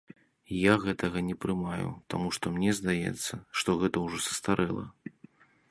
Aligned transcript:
Я 0.59 0.73
гэтага 0.85 1.17
не 1.27 1.35
прымаю, 1.45 1.87
таму 2.15 2.33
што 2.39 2.45
мне 2.57 2.71
здаецца, 2.81 3.33
што 3.61 3.69
гэта 3.85 3.97
ўжо 4.07 4.17
састарэла. 4.29 4.83